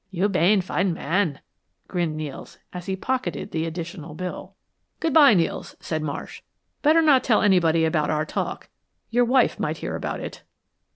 "You 0.09 0.29
bane 0.29 0.61
fine 0.61 0.95
man," 0.95 1.41
grinned 1.87 2.17
Nels, 2.17 2.57
as 2.73 2.87
he 2.87 2.95
pocketed 2.95 3.51
the 3.51 3.67
additional 3.67 4.15
bill. 4.15 4.55
"Good 4.99 5.13
bye, 5.13 5.35
Nels," 5.35 5.75
said 5.79 6.01
Marsh, 6.01 6.41
"Better 6.81 7.03
not 7.03 7.23
tell 7.23 7.43
anybody 7.43 7.85
about 7.85 8.09
our 8.09 8.25
talk. 8.25 8.69
Your 9.11 9.25
wife 9.25 9.59
might 9.59 9.77
hear 9.77 9.95
about 9.95 10.19
it." 10.19 10.41